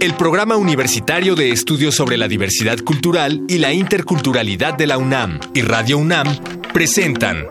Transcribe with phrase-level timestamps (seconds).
[0.00, 5.40] El Programa Universitario de Estudios sobre la Diversidad Cultural y la Interculturalidad de la UNAM
[5.54, 6.26] y Radio UNAM
[6.72, 7.46] presentan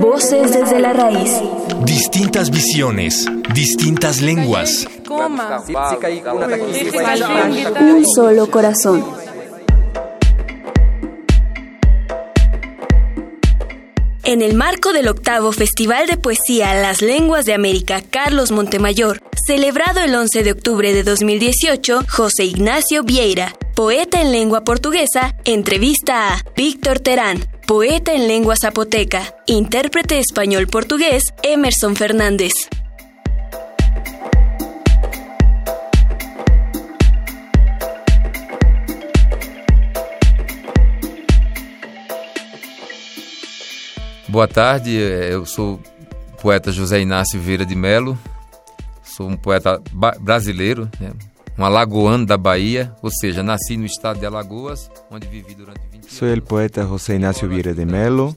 [0.00, 1.30] Voces desde la raíz.
[1.84, 4.88] Distintas visiones, distintas lenguas.
[7.80, 9.04] Un solo corazón.
[14.24, 20.00] En el marco del octavo Festival de Poesía Las Lenguas de América Carlos Montemayor, celebrado
[20.00, 26.44] el 11 de octubre de 2018, José Ignacio Vieira, poeta en lengua portuguesa, entrevista a
[26.56, 32.52] Víctor Terán, poeta en lengua zapoteca, intérprete español-portugués, Emerson Fernández.
[44.28, 44.96] Boa tarde,
[45.30, 45.80] eu sou
[46.40, 48.16] poeta José Inácio Vieira de Melo,
[49.16, 49.80] sou um poeta
[50.20, 51.12] brasileiro, né?
[51.58, 55.96] um alagoano da Bahia, ou seja, nasci no estado de Alagoas, onde vivi durante 20
[55.96, 56.12] anos.
[56.12, 58.36] Soy el poeta José Ignacio Vieira de Melo,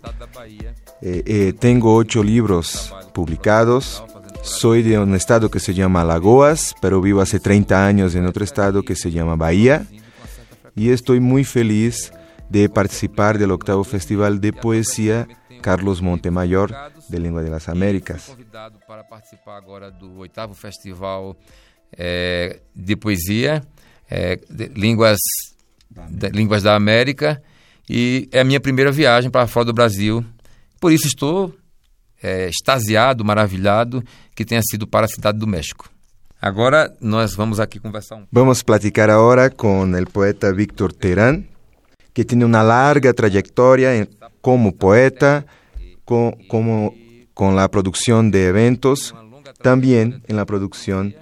[1.01, 4.03] eh, eh, tengo ocho libros publicados,
[4.43, 8.43] soy de un estado que se llama Alagoas, pero vivo hace 30 años en otro
[8.43, 9.85] estado que se llama Bahía,
[10.75, 12.11] y estoy muy feliz
[12.49, 15.27] de participar del octavo Festival de Poesía
[15.65, 16.69] Carlos Montemayor,
[17.09, 18.27] de Língua de las Américas.
[18.27, 21.35] convidado para participar agora do oitavo festival
[21.97, 23.63] eh, de poesia,
[24.07, 25.17] eh, de línguas,
[26.09, 27.41] de, línguas da América,
[27.89, 30.23] e é a minha primeira viagem para fora do Brasil.
[30.79, 31.51] Por isso estou
[32.21, 34.03] eh, extasiado, maravilhado
[34.35, 35.89] que tenha sido para a cidade do México.
[36.39, 41.47] Agora nós vamos aqui conversar um Vamos platicar ahora con el poeta Víctor Terán,
[42.13, 44.07] que tiene una larga trayectoria en-
[44.45, 45.31] como poeta,
[46.09, 46.93] co- como,
[47.33, 49.15] con la producción de eventos,
[49.63, 51.15] también en la producción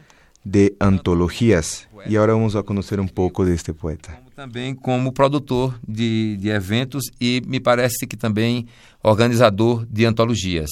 [0.44, 1.88] de antologías.
[2.06, 4.20] Y ahora vamos a conocer un poco de este poeta.
[4.36, 8.66] também como produtor de, de eventos e me parece que também
[9.04, 10.72] organizador de antologias.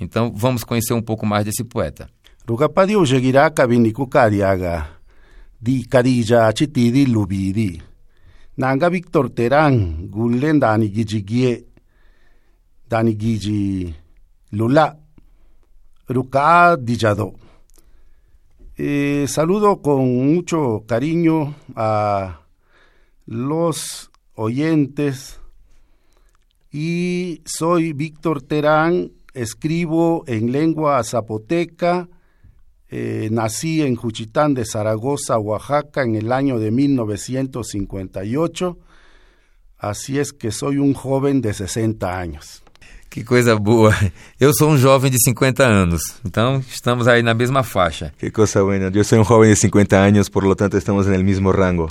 [0.00, 2.08] Então vamos conhecer um pouco mais desse poeta.
[2.46, 4.88] Rugapadi ujagira kabiniku kariaga.
[5.60, 7.80] Di karija chitidi lubidi.
[8.56, 11.64] Nanga Victor Terán, gulen dani gijigie.
[12.88, 13.94] Dani giji
[14.52, 14.96] lula.
[16.08, 17.32] Ruka dijado.
[18.76, 22.40] Eh, saludo con mucho cariño a
[23.26, 25.40] los oyentes
[26.70, 32.08] y soy Víctor Terán, escribo en lengua zapoteca,
[32.92, 38.78] eh, nací en Juchitán de Zaragoza, Oaxaca, en el año de 1958,
[39.78, 42.62] así es que soy un joven de 60 años.
[43.08, 43.94] Que coisa boa.
[44.40, 48.12] Eu sou um jovem de 50 anos, então estamos aí na mesma faixa.
[48.18, 48.90] Qué cosa buena.
[48.90, 51.88] Yo soy un joven de 50 años, por lo tanto estamos en el mismo rango.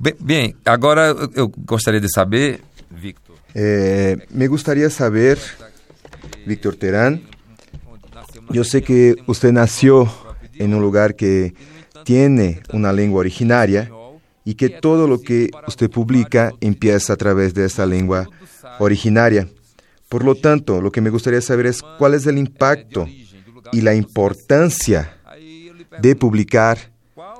[0.00, 5.38] Bem, bem agora eu- eu gostaria de saber, Victor, Eh, me gustaría saber,
[6.46, 7.20] Víctor Terán,
[8.50, 10.10] yo sé que usted nació
[10.54, 11.54] en un lugar que
[12.04, 13.90] tiene una lengua originaria
[14.44, 18.26] y que todo lo que usted publica empieza a través de esa lengua
[18.78, 19.48] originaria.
[20.08, 23.06] Por lo tanto, lo que me gustaría saber es cuál es el impacto
[23.72, 25.16] y la importancia
[26.00, 26.78] de publicar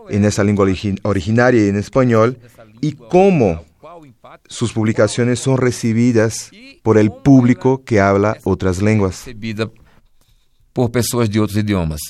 [0.09, 2.39] en esa lengua origi- originaria y en español
[2.81, 3.65] y cómo
[4.47, 6.51] sus publicaciones son recibidas
[6.83, 9.25] por el público que habla otras lenguas.
[10.73, 12.01] Por pessoas de outros idiomas.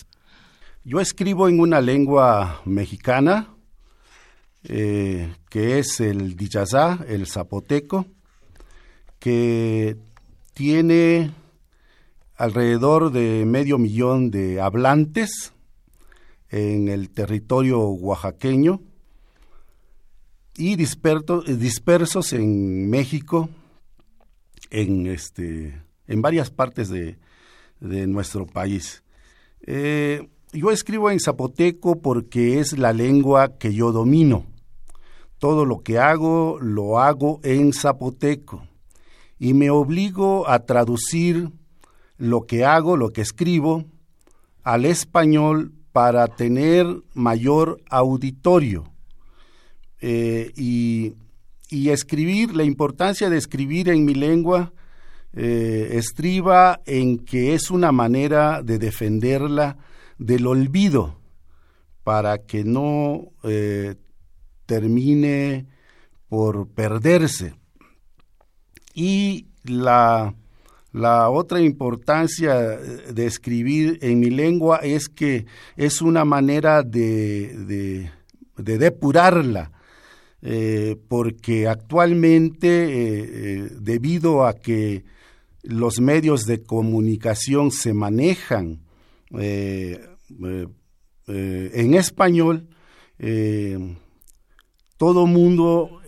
[0.85, 3.49] Yo escribo en una lengua mexicana,
[4.65, 8.07] eh, que es el diyazá, el zapoteco,
[9.19, 9.97] que
[10.55, 11.33] tiene
[12.37, 15.53] alrededor de medio millón de hablantes
[16.49, 18.81] en el territorio oaxaqueño
[20.57, 23.49] y dispersos en México,
[24.71, 27.19] en, este, en varias partes de,
[27.81, 29.03] de nuestro país.
[29.63, 34.47] Eh, yo escribo en zapoteco porque es la lengua que yo domino.
[35.39, 38.67] Todo lo que hago lo hago en zapoteco
[39.39, 41.51] y me obligo a traducir
[42.19, 43.85] lo que hago, lo que escribo,
[44.63, 48.93] al español para tener mayor auditorio.
[50.03, 51.15] Eh, y,
[51.71, 54.73] y escribir, la importancia de escribir en mi lengua
[55.33, 59.77] eh, estriba en que es una manera de defenderla
[60.19, 61.19] del olvido
[62.05, 63.95] para que no eh,
[64.67, 65.67] termine
[66.29, 67.55] por perderse.
[68.95, 70.35] Y la,
[70.93, 78.11] La otra importancia de escribir en mi lengua es que es una manera de,
[78.57, 79.71] depurarla,
[80.43, 85.05] eh, porque actualmente, eh, debido a que
[85.63, 88.81] los medios de comunicación se manejan
[89.31, 90.05] en
[91.95, 92.69] español,
[94.97, 96.01] todo mundo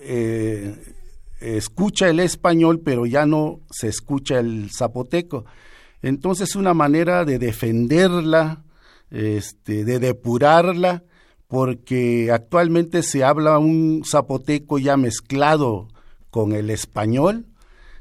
[1.41, 5.45] escucha el español, pero ya no se escucha el zapoteco.
[6.03, 8.65] Entonces, una manera de defenderla,
[9.11, 11.05] este, de depurarla,
[11.47, 15.89] porque actualmente se habla un zapoteco ya mezclado
[16.31, 17.47] con el español,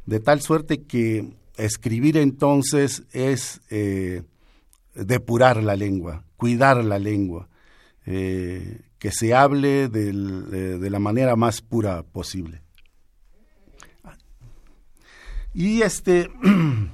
[0.05, 1.33] de tal suerte que
[1.65, 4.23] escribir entonces es eh,
[4.95, 7.47] depurar la lengua, cuidar la lengua,
[8.05, 12.61] eh, que se hable de la manera más pura posible.
[15.53, 16.29] Y este,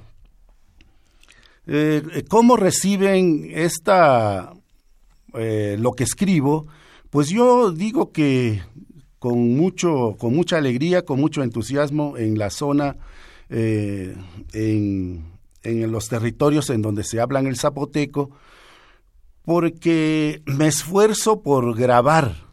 [1.68, 4.54] eh, ¿cómo reciben esta,
[5.34, 6.68] lo que escribo?
[7.10, 8.62] Pues yo digo que
[9.20, 12.98] con mucho, con mucha alegría, con mucho entusiasmo en la zona,
[13.50, 14.16] eh,
[14.54, 15.26] en,
[15.64, 18.32] en los territorios en donde se hablan el zapoteco,
[19.44, 22.48] porque me esfuerzo por grabar.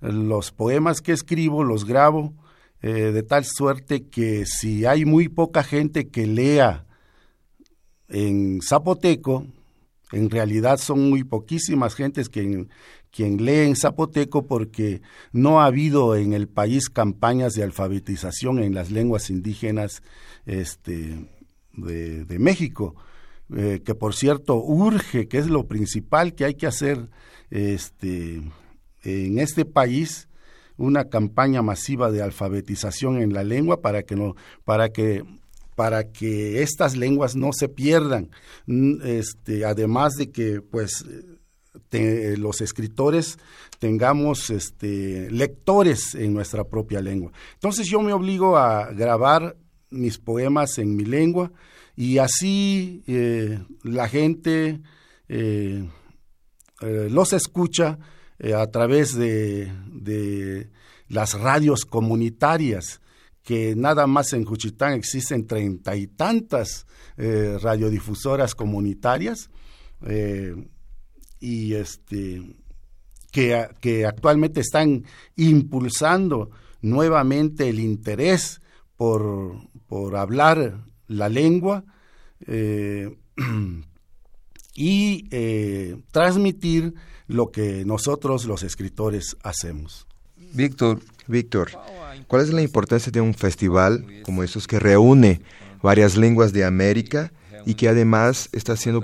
[0.00, 2.34] Los poemas que escribo los grabo
[2.82, 6.86] eh, de tal suerte que si hay muy poca gente que lea
[8.08, 9.46] en zapoteco,
[10.12, 12.68] en realidad son muy poquísimas gentes quien,
[13.16, 15.00] quien lee en zapoteco porque
[15.32, 20.02] no ha habido en el país campañas de alfabetización en las lenguas indígenas
[20.44, 21.26] este,
[21.72, 22.94] de, México,
[23.56, 27.08] eh, que por cierto urge, que es lo principal que hay que hacer
[27.48, 28.42] este,
[29.02, 30.28] en este país,
[30.76, 34.36] una campaña masiva de alfabetización en la lengua para que no
[34.66, 35.24] para que
[35.74, 38.28] para que estas lenguas no se pierdan.
[39.04, 41.06] Este además de que pues
[42.36, 43.38] los escritores
[43.78, 47.32] tengamos este, lectores en nuestra propia lengua.
[47.54, 49.56] Entonces yo me obligo a grabar
[49.90, 51.52] mis poemas en mi lengua
[51.94, 54.80] y así eh, la gente
[55.28, 55.88] eh,
[56.82, 57.98] eh, los escucha
[58.54, 59.72] a través de,
[61.08, 63.00] las radios comunitarias,
[63.42, 69.48] que nada más en Juchitán existen treinta y tantas radiodifusoras comunitarias
[71.40, 72.42] y este
[73.30, 75.04] que, que, actualmente están
[75.36, 76.50] impulsando
[76.80, 78.62] nuevamente el interés
[78.96, 81.84] por, por hablar la lengua
[84.74, 85.28] y
[86.10, 86.94] transmitir
[87.26, 90.06] lo que nosotros los escritores hacemos.
[90.52, 91.70] Víctor, Víctor,
[92.26, 95.40] ¿cuál es la importancia de un festival como estos que reúne
[95.82, 97.32] varias lenguas de América
[97.64, 99.02] y que además está siendo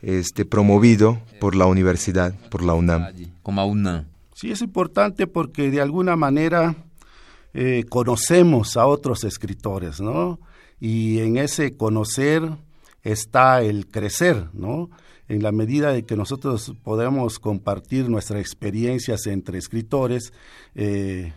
[0.00, 3.06] este, promovido por la universidad, por la UNAM?
[3.42, 4.06] Como UNAM.
[4.34, 6.74] Sí, es importante porque de alguna manera
[7.54, 10.38] eh, conocemos a otros escritores, ¿no?
[10.78, 12.42] Y en ese conocer
[13.02, 14.90] está el crecer, ¿no?
[15.28, 20.32] en la medida de que nosotros podemos compartir nuestras experiencias entre escritores,
[20.74, 21.32] eh,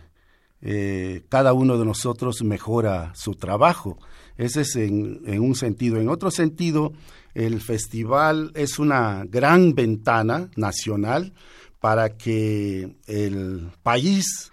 [0.62, 3.98] eh, cada uno de nosotros mejora su trabajo.
[4.40, 6.00] Ese es en, un sentido.
[6.00, 6.94] En otro sentido,
[7.34, 11.34] el festival es una gran ventana nacional
[11.78, 14.50] para que el país,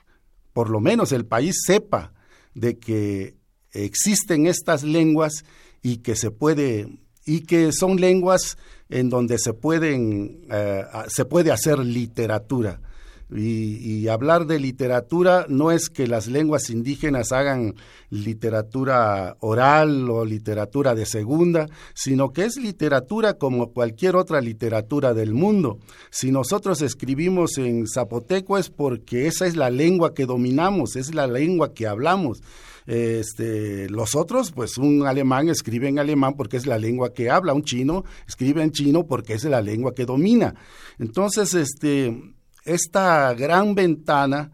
[0.51, 2.11] por lo menos el país, sepa
[2.53, 3.37] de que
[3.71, 5.45] existen estas lenguas
[5.81, 6.89] y que se puede
[7.25, 8.57] y que son lenguas
[8.89, 12.81] en donde se pueden eh, se puede hacer literatura
[13.29, 17.75] y, hablar de literatura no es que las lenguas indígenas hagan
[18.09, 25.33] literatura oral o literatura de segunda, sino que es literatura como cualquier otra literatura del
[25.33, 25.79] mundo.
[26.09, 31.27] Si nosotros escribimos en zapoteco es porque esa es la lengua que dominamos, es la
[31.27, 32.41] lengua que hablamos.
[32.85, 37.53] Este, los otros, pues un alemán escribe en alemán porque es la lengua que habla,
[37.53, 40.55] un chino escribe en chino porque es la lengua que domina.
[40.97, 42.36] Entonces, este,
[42.67, 44.51] esta gran ventana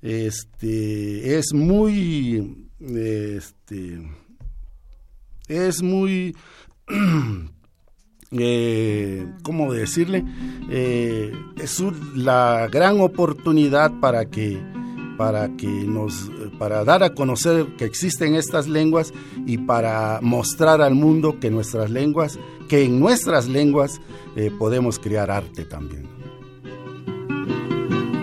[0.00, 4.08] este, es muy, este,
[5.48, 6.36] es muy,
[8.30, 10.24] eh, ¿cómo decirle?
[10.70, 11.82] Eh, es
[12.14, 14.62] la gran oportunidad para que
[15.18, 19.14] para que nos para dar a conocer que existen estas lenguas
[19.46, 23.98] y para mostrar al mundo que nuestras lenguas que en nuestras lenguas
[24.36, 26.15] eh, podemos crear arte también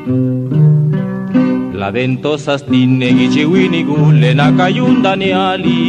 [0.06, 5.80] La dento sastine gitxe winigu lenak ayundani ali.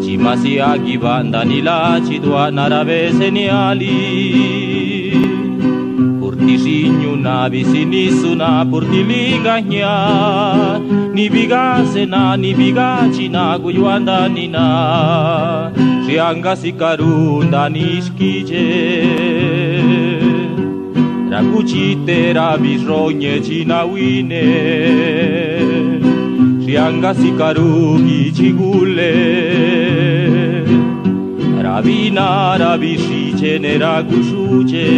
[0.00, 3.98] Chimasi agibandani lachi duan arabese ni ali.
[6.24, 9.94] Urti sinu na bizinizu na purti ligahnia
[11.12, 14.66] Ni bigazena ni bigatxina guioan danina
[16.06, 17.76] Triangazikarundan
[21.38, 24.46] Na gutxitera bizroine txinauine
[26.66, 27.74] Rianga zikaru
[28.06, 29.12] gitxigule
[31.60, 34.88] Arabina arabizitzen erakusutxe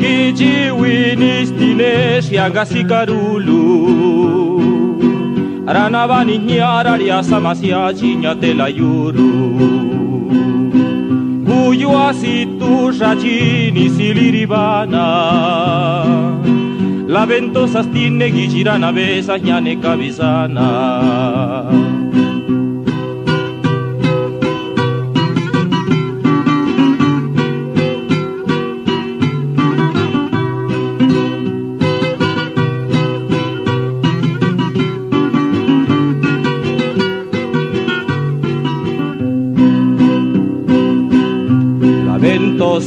[0.00, 1.94] Gitxiuin iztine
[2.30, 3.64] rianga zikarulu.
[5.68, 9.93] Arana banik niarari azamazia txinatela juru
[11.84, 15.06] joazitu jatxin iziliri siliribana
[17.14, 17.26] La
[17.72, 20.68] zaztin egitxirana bezainan ekabizana.
[20.68, 21.93] Labento zaztin.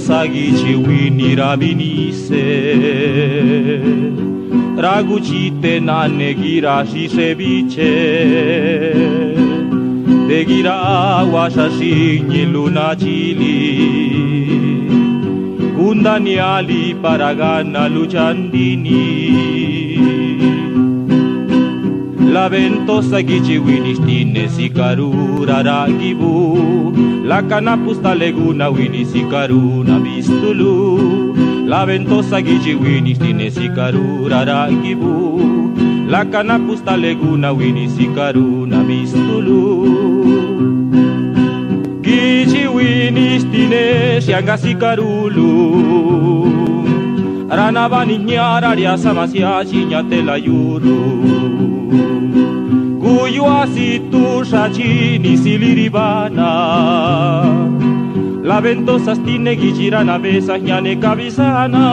[0.07, 2.45] sagici wini rabinise
[4.83, 7.93] Ragucite nane gira si sebice
[10.29, 10.75] De gira
[11.19, 13.59] agua sasigni luna chili
[15.75, 19.03] Kundaniali paragana luchandini
[22.33, 26.93] La ventosa gichiwinistine sikarura ragibu
[27.25, 31.35] La canapusta leguna wini sikaruna bistulu
[31.67, 35.41] La ventosa gichiwinistine sikarura ragibu
[36.09, 39.87] La canapusta leguna wini sikaruna bistulu
[42.01, 45.47] Gichiwinistine sianga sikarulu
[47.49, 50.99] Ranavani nyara riasa masia chinyatela yuru.
[53.01, 56.49] Kuyu asitu shachini siliribana.
[58.43, 61.83] La ventosa stine gijirana besa nyane kabisana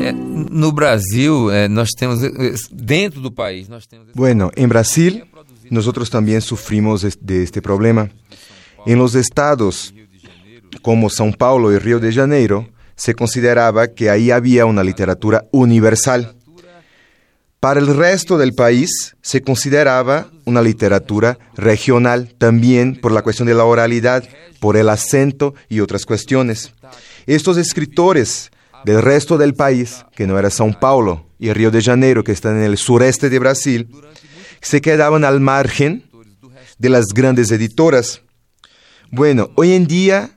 [0.00, 0.12] É,
[0.50, 2.30] no Brasil, é, nós temos, é,
[2.72, 4.08] dentro do país, nós temos...
[4.14, 5.24] Bueno, en Brasil
[5.70, 8.10] nosotros también sufrimos de este problema.
[8.86, 9.94] En los estados
[10.84, 16.36] como São Paulo y Río de Janeiro, se consideraba que ahí había una literatura universal.
[17.58, 23.54] Para el resto del país se consideraba una literatura regional, también por la cuestión de
[23.54, 24.24] la oralidad,
[24.60, 26.74] por el acento y otras cuestiones.
[27.24, 28.50] Estos escritores
[28.84, 32.58] del resto del país, que no era São Paulo y Río de Janeiro, que están
[32.58, 33.88] en el sureste de Brasil,
[34.60, 36.04] se quedaban al margen
[36.76, 38.20] de las grandes editoras.
[39.10, 40.34] Bueno, hoy en día,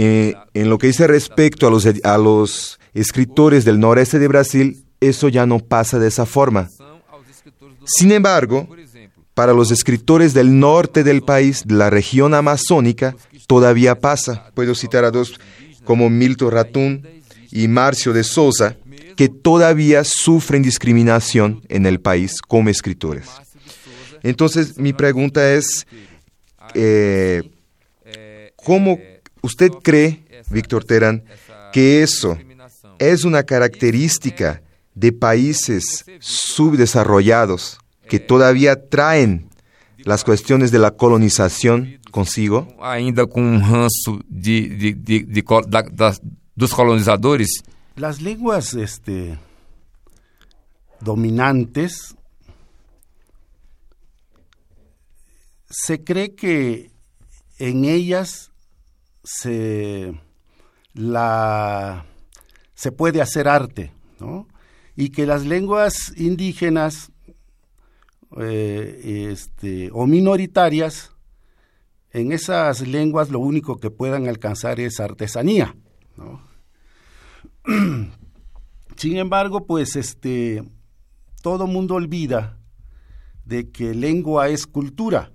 [0.00, 5.44] eh, en lo que dice respecto a los, escritores del noreste de Brasil, eso ya
[5.44, 6.68] no pasa de esa forma.
[7.84, 8.68] Sin embargo,
[9.34, 13.16] para los escritores del norte del país, de la región amazónica,
[13.48, 14.52] todavía pasa.
[14.54, 15.40] Puedo citar a dos
[15.84, 17.08] como Milton Ratún
[17.50, 18.76] y Marcio de Souza,
[19.16, 23.26] que todavía sufren discriminación en el país como escritores.
[24.22, 25.88] Entonces, mi pregunta es,
[26.74, 27.42] eh,
[28.54, 28.96] ¿cómo
[29.42, 31.24] usted cree, Víctor Terán,
[31.72, 32.38] que eso
[32.98, 34.62] es una característica
[34.94, 37.78] de países subdesarrollados
[38.08, 39.48] que todavía traen
[39.98, 42.66] las cuestiones de la colonización consigo?
[42.80, 45.44] Ainda com um ranço de, de, de,
[46.56, 47.62] dos colonizadores,
[47.96, 49.36] Las lenguas este,
[51.00, 52.14] dominantes
[55.68, 56.92] se cree que
[57.58, 58.52] en ellas
[59.28, 60.18] se,
[60.94, 62.06] la,
[62.72, 64.48] se puede hacer arte, ¿no?
[64.96, 67.12] Y que las lenguas indígenas
[68.38, 71.12] eh, este, o minoritarias,
[72.10, 75.76] en esas lenguas lo único que puedan alcanzar es artesanía,
[76.16, 76.40] ¿no?
[78.96, 80.64] Sin embargo, pues este
[81.42, 82.58] todo mundo olvida
[83.44, 85.32] de que lengua es cultura.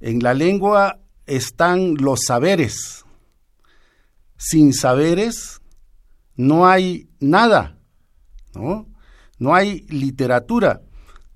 [0.00, 0.98] En la lengua
[1.28, 3.04] están los saberes.
[4.36, 5.60] Sin saberes
[6.36, 7.78] no hay nada,
[8.54, 8.86] ¿no?
[9.38, 10.82] No hay literatura.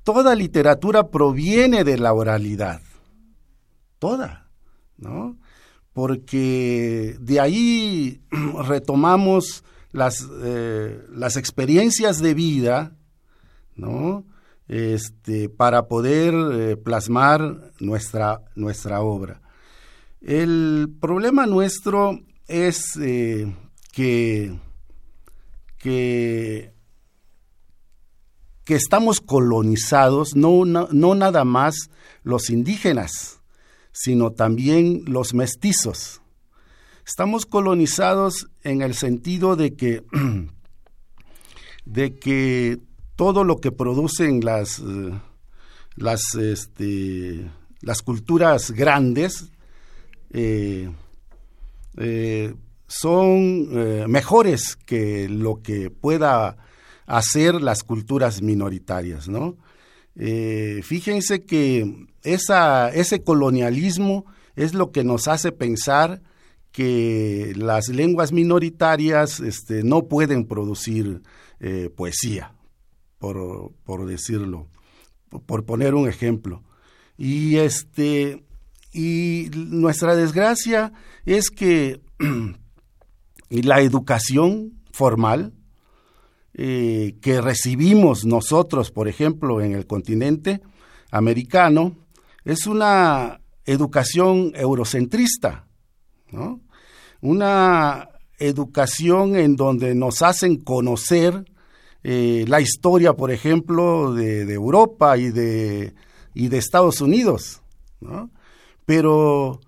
[0.04, 2.80] Toda literatura proviene de la oralidad.
[3.98, 4.50] Toda,
[4.96, 5.36] ¿no?
[5.92, 8.22] porque de ahí
[8.66, 12.96] retomamos las, eh, las experiencias de vida,
[13.76, 14.24] ¿no?
[14.68, 19.41] este, para poder eh, plasmar nuestra, nuestra obra.
[20.22, 23.52] El problema nuestro es eh,
[23.92, 24.56] que,
[25.78, 26.72] que,
[28.68, 31.74] estamos colonizados, no, no nada más
[32.22, 33.40] los indígenas,
[33.90, 36.22] sino también los mestizos.
[37.04, 40.04] Estamos colonizados en el sentido de que,
[41.84, 42.78] de que
[43.16, 45.20] todo lo que producen las, eh,
[46.40, 47.50] este,
[47.80, 49.52] las culturas grandes
[50.32, 50.90] eh,
[51.98, 52.54] eh,
[52.86, 56.56] son mejores que lo que pueda
[57.06, 59.56] hacer las culturas minoritarias, ¿no?
[60.14, 66.20] fíjense que esa, ese colonialismo es lo que nos hace pensar
[66.70, 71.22] que las lenguas minoritarias este, no pueden producir
[71.96, 72.54] poesía,
[73.18, 74.68] por, decirlo,
[75.46, 76.62] por poner un ejemplo.
[77.16, 78.44] Y este
[78.92, 80.92] y nuestra desgracia
[81.24, 82.00] es que
[83.50, 85.54] la educación formal
[86.54, 90.60] eh, que recibimos nosotros, por ejemplo, en el continente
[91.10, 91.96] americano,
[92.44, 95.66] es una educación eurocentrista,
[96.30, 96.60] ¿no?
[97.22, 98.08] una
[98.38, 101.44] educación en donde nos hacen conocer
[102.02, 105.94] eh, la historia, por ejemplo, de, Europa y de,
[106.34, 107.62] y de Estados Unidos,
[108.86, 109.60] Pero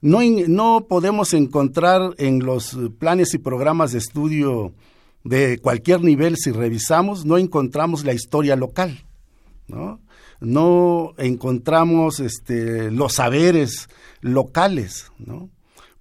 [0.00, 4.72] no, no podemos encontrar en los planes y programas de estudio
[5.24, 9.04] de cualquier nivel, si revisamos, no encontramos la historia local,
[9.66, 10.00] ¿no?
[10.40, 13.88] No encontramos este, los saberes
[14.20, 15.48] locales, ¿no?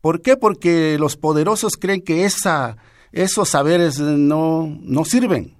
[0.01, 0.35] ¿Por qué?
[0.35, 2.75] Porque los poderosos creen que esa,
[3.13, 5.55] esos saberes no, no sirven,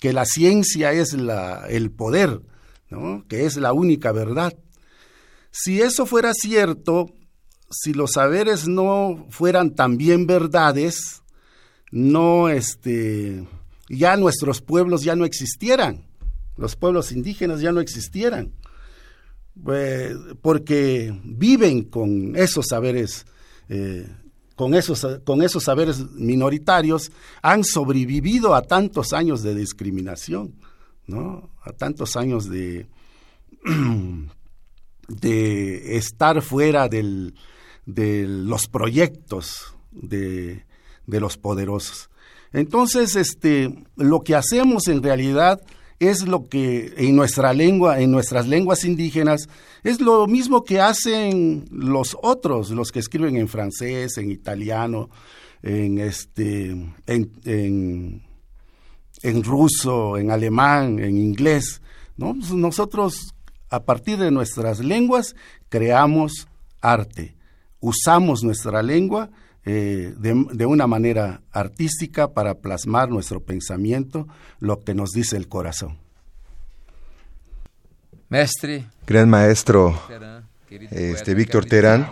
[0.00, 2.40] que la ciencia es la, el poder,
[3.28, 4.54] que es la única verdad.
[5.56, 7.12] Si eso fuera cierto,
[7.70, 11.22] si los saberes no fueran también verdades,
[11.92, 13.46] no este
[13.88, 16.02] ya nuestros pueblos ya no existieran,
[16.56, 18.52] los pueblos indígenas ya no existieran,
[19.62, 23.24] pues, porque viven con esos saberes
[23.68, 24.08] eh,
[24.56, 30.56] con esos, con esos saberes minoritarios, han sobrevivido a tantos años de discriminación,
[31.06, 31.50] ¿no?
[31.62, 32.88] a tantos años de,
[35.08, 37.34] de estar fuera del,
[37.86, 40.64] de los proyectos de,
[41.06, 42.10] de los poderosos.
[42.52, 45.60] Entonces, este, lo que hacemos en realidad
[45.98, 49.48] es lo que en nuestra lengua, en nuestras lenguas indígenas,
[49.82, 55.10] es lo mismo que hacen los otros, los que escriben en francés, en italiano,
[55.62, 56.70] en este,
[57.06, 58.22] en,
[59.22, 61.80] en, ruso, en alemán, en inglés.
[62.16, 62.34] ¿no?
[62.52, 63.33] Nosotros,
[63.74, 65.34] a partir de nuestras lenguas,
[65.68, 66.46] creamos
[66.80, 67.34] arte,
[67.80, 69.30] usamos nuestra lengua
[69.64, 74.28] eh, de, una manera artística para plasmar nuestro pensamiento,
[74.60, 75.98] lo que nos dice el corazón.
[78.28, 78.86] Mestre.
[79.06, 79.98] Gran maestro,
[80.90, 82.08] este, Víctor Terán.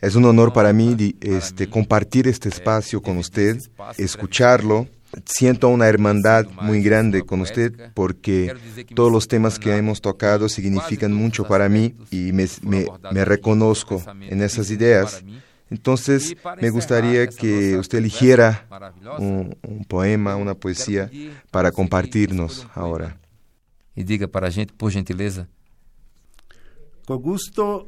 [0.00, 3.58] Es un honor para mí este, compartir este espacio con usted,
[3.96, 4.86] escucharlo.
[5.24, 8.54] Siento una hermandad muy grande con usted porque
[8.94, 14.42] todos los temas que hemos tocado significan mucho para mí y me, me reconozco en
[14.42, 15.24] esas ideas.
[15.68, 18.66] Entonces, me gustaría que usted eligiera
[19.18, 21.10] un, poema, una poesía
[21.50, 23.18] para compartirnos ahora.
[23.94, 25.48] Y diga para gente, por gentileza.
[27.04, 27.86] Con gusto,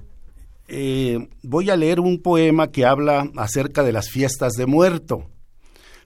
[0.67, 5.29] eh, voy a leer un poema que habla acerca de las fiestas de muerto.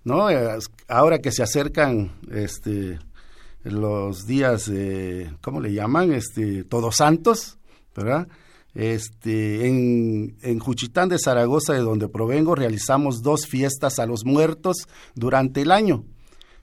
[0.05, 0.27] ¿No?
[0.89, 2.99] Ahora que se acercan este,
[3.65, 4.71] los días,
[5.41, 6.13] ¿cómo le llaman?
[6.13, 7.59] Este, Todos Santos,
[7.95, 8.29] ¿verdad?
[8.75, 14.89] Este, en, en Juchitán de Zaragoza, de donde provengo, realizamos dos fiestas a los muertos
[15.15, 16.05] durante el año.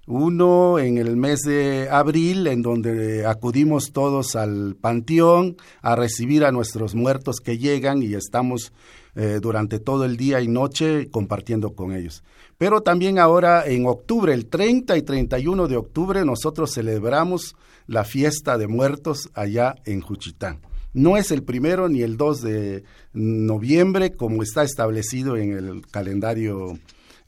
[0.07, 6.51] Uno en el mes de abril, en donde acudimos todos al panteón a recibir a
[6.51, 8.73] nuestros muertos que llegan y estamos
[9.21, 12.23] eh, durante todo el día y noche compartiendo con ellos.
[12.57, 18.57] Pero también ahora en octubre, el 30 y 31 de octubre, nosotros celebramos la fiesta
[18.57, 20.61] de muertos allá en Juchitán.
[20.93, 26.79] No es el primero ni el 2 de noviembre como está establecido en el calendario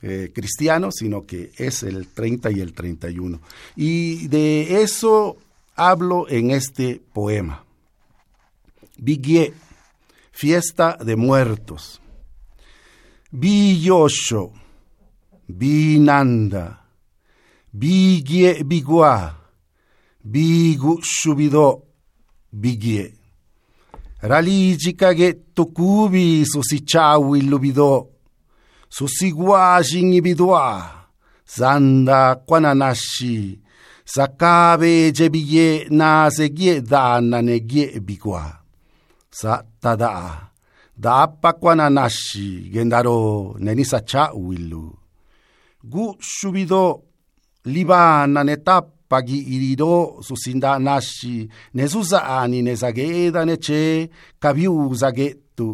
[0.02, 3.42] eh, cristiano, sino que es el 30 y el 31.
[3.76, 5.36] Y de eso
[5.76, 7.66] hablo en este poema.
[10.32, 12.00] Fiesta de muertos.
[13.32, 14.52] Biyosho,
[15.48, 16.80] Binanda,
[17.74, 19.36] Bigie Bigua,
[20.24, 21.84] bigu shubido
[22.52, 23.14] bigie.
[24.22, 28.10] Raligi kage tukubi susichawi lubido,
[28.90, 30.92] susiguajin ibidua,
[31.58, 33.60] zanda kwananashi,
[34.06, 38.61] sakabe jebiye na segie dana negie bigua.
[39.32, 40.52] sa tadaa
[41.90, 44.86] nashi gendaro neni sasa uilu
[45.92, 46.84] gu subido
[47.74, 51.36] libana netapa gi iriro susinda nashi
[51.76, 53.82] nesusaani nesageda neche
[54.42, 55.70] kabiuza getu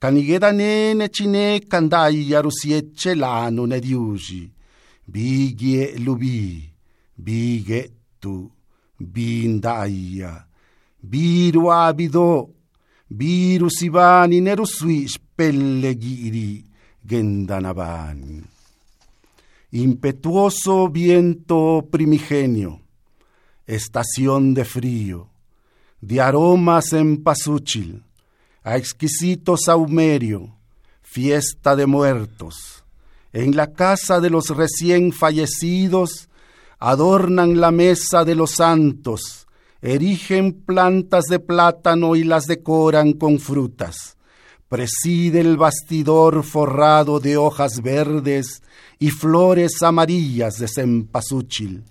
[0.00, 4.42] kanigeda ne nechine kandai yarusieche lanu nediuji
[5.12, 6.38] bigie lubi
[7.24, 8.34] bigetu
[9.12, 10.32] bindaia
[11.10, 12.28] birwa bido
[13.10, 16.64] biru sibani nerusui spelle giri
[17.04, 18.60] gendanabani
[19.72, 22.80] impetuoso viento primigenio,
[23.66, 25.28] estación de frío,
[26.00, 28.02] de aromas en pasúchil,
[28.64, 30.56] a exquisito saumerio,
[31.02, 32.84] fiesta de muertos.
[33.32, 36.28] En la casa de los recién fallecidos
[36.80, 39.46] adornan la mesa de los santos,
[39.82, 44.16] erigen plantas de plátano y las decoran con frutas.
[44.68, 48.62] Preside el bastidor forrado de hojas verdes
[48.98, 51.84] y flores amarillas de cempasúchil.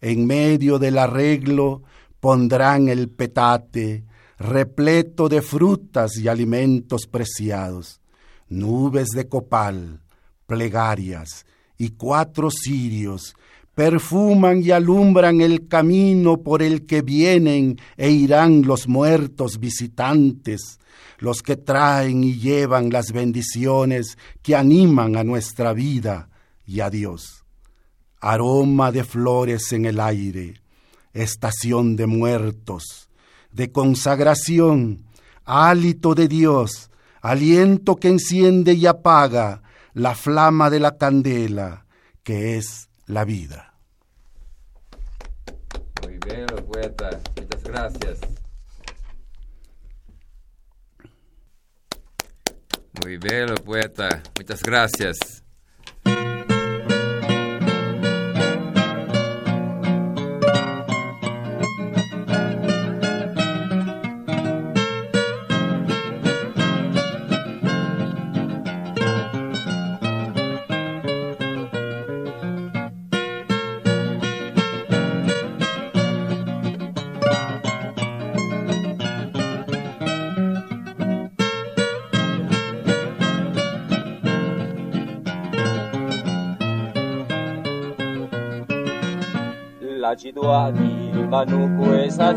[0.00, 1.82] En medio del arreglo
[2.20, 4.04] pondrán el petate,
[4.38, 8.00] repleto de frutas y alimentos preciados,
[8.48, 10.00] nubes de copal,
[10.46, 13.34] plegarias y cuatro cirios
[13.80, 20.78] perfuman y alumbran el camino por el que vienen e irán los muertos visitantes,
[21.18, 26.28] los que traen y llevan las bendiciones que animan a nuestra vida
[26.66, 27.46] y a Dios.
[28.20, 30.60] Aroma de flores en el aire,
[31.14, 33.08] estación de muertos,
[33.50, 35.06] de consagración,
[35.46, 36.90] hálito de Dios,
[37.22, 39.62] aliento que enciende y apaga
[39.94, 41.86] la flama de la candela,
[42.22, 43.69] que es la vida.
[46.26, 47.10] Bien, poeta.
[47.36, 48.18] Muchas gracias.
[53.02, 54.22] Muy bien, poeta.
[54.36, 55.42] Muchas gracias.
[90.20, 92.28] ci duani manuku cuesa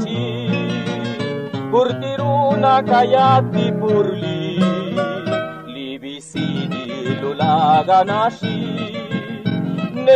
[1.71, 4.39] kurtiruna kayati purli, caiati pur li
[5.73, 6.85] li visidi
[7.19, 7.31] lo
[10.05, 10.15] ne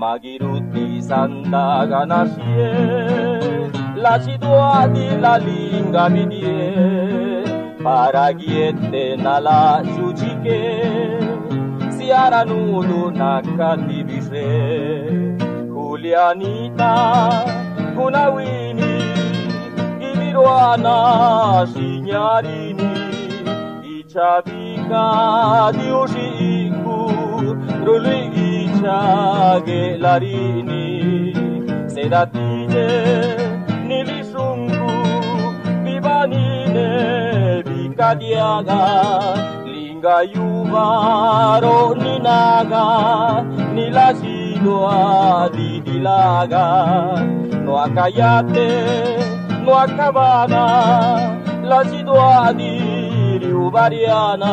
[0.00, 2.54] magiruti santa ganashi,
[4.02, 4.34] la ci
[5.24, 6.58] la linga mi die
[9.16, 11.25] nala chuchike
[12.06, 14.46] siaranulu nakadivise
[15.74, 16.94] kulianita
[17.96, 19.02] kunawini
[20.12, 20.96] ibirwana
[21.74, 22.90] sinyarini
[23.98, 25.04] ichavika
[25.76, 26.98] diushiiku
[27.86, 30.84] ruligichagelarini
[31.86, 32.86] sedatine
[33.88, 34.92] nilisunku
[35.84, 36.86] vivanine
[37.62, 38.80] vikadiaga
[40.06, 42.84] Vicadiaga Linga Yuvaro Ninaga
[43.74, 46.64] Nilasidua Didilaga
[47.64, 48.70] No acayate
[49.64, 50.62] No acabana
[51.64, 54.52] La sidua di Riuvariana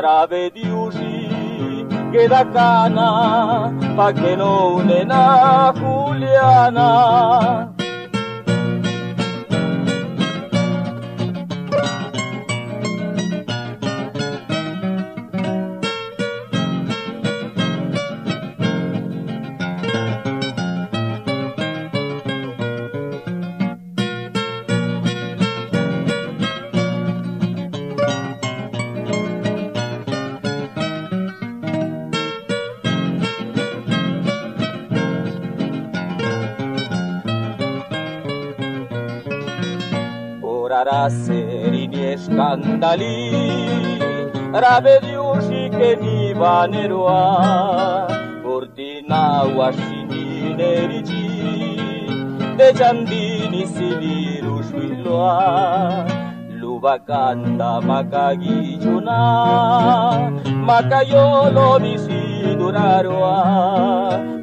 [0.00, 1.28] Rave diusi
[2.12, 7.73] Queda cana Pa que no nena Juliana
[41.10, 43.18] zer iri eskandali
[44.64, 47.22] Rabe diusik eni baneroa
[48.42, 51.26] Burtina huasin ineritzi
[52.58, 55.36] Dejan dini zilir usbiloa
[56.60, 59.20] Lubakanda maka gitzuna
[60.70, 63.38] Maka jolo biziduraroa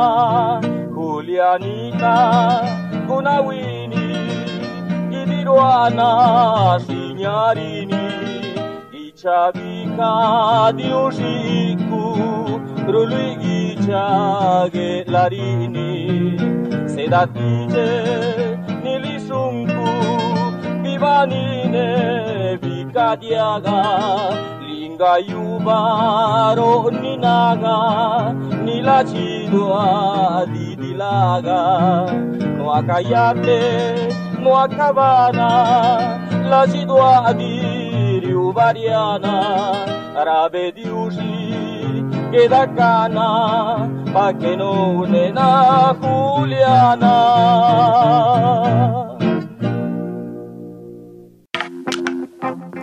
[0.95, 2.15] Julianita
[3.07, 4.05] guna wini
[5.19, 6.09] Ibiruana
[6.85, 8.03] zinarini
[9.03, 10.11] Itxabika
[10.77, 12.03] diusiku
[12.93, 15.89] Rului itxage larini
[16.93, 17.87] Zedatite
[18.83, 19.89] nilizunku
[20.83, 21.87] Bibanine
[22.61, 23.79] bikadiaga
[24.93, 27.77] vivanine vikadiaga linga yubaro ninaga
[28.63, 31.59] nilachidwa didilaga
[32.57, 33.61] no akayate
[34.39, 35.49] no akabana
[36.49, 39.33] lachidwa diriubariana
[40.17, 45.93] arabe diushi queda cana pa que no nena
[46.43, 47.13] Juliana